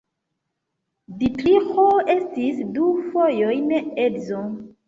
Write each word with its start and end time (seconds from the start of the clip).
Ditriĥo 1.19 1.85
estis 2.15 2.65
du 2.79 2.89
fojojn 3.13 3.73
edzo. 4.09 4.43